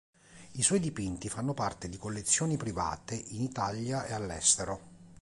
I 0.53 0.63
suoi 0.63 0.79
dipinti 0.79 1.29
fanno 1.29 1.53
parte 1.53 1.87
di 1.87 1.99
collezioni 1.99 2.57
private 2.57 3.13
in 3.13 3.43
Italia 3.43 4.03
e 4.07 4.13
all’estero. 4.13 4.81